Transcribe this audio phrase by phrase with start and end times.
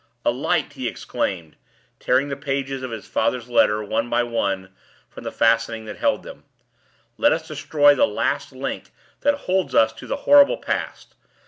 [0.25, 1.57] "A light!" he exclaimed,
[1.99, 4.73] tearing the pages of his father's letter, one by one,
[5.07, 6.43] from the fastening that held them.
[7.19, 11.13] "Let us destroy the last link that holds us to the horrible past!